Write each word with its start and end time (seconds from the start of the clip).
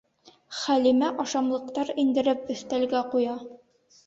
Хәлимә 0.61 1.09
ашамлыҡтар 1.23 1.93
индереп 2.05 2.51
өҫтәлгә 2.55 3.05
ҡуя. 3.15 3.39